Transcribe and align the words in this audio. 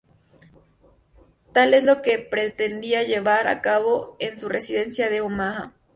Tal 1.53 1.75
es 1.75 1.83
lo 1.83 2.01
que 2.01 2.17
pretendía 2.17 3.03
llevar 3.03 3.47
a 3.47 3.61
cabo 3.61 4.15
en 4.19 4.35
su 4.39 4.49
residencia 4.49 5.11
de 5.11 5.21
Omaha. 5.21 5.73